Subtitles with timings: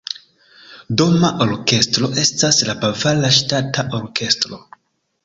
[1.01, 4.61] Doma orkestro estas la Bavara Ŝtata Orkestro.